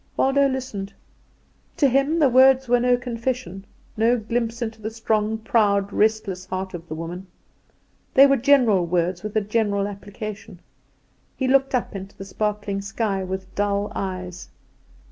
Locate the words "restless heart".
5.93-6.73